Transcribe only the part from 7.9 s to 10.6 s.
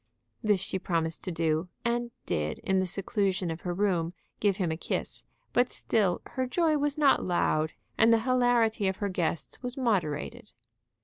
and the hilarity of her guests was moderated.